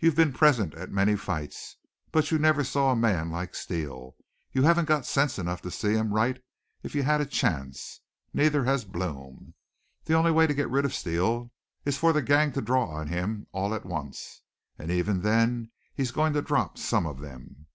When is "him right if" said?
5.92-6.96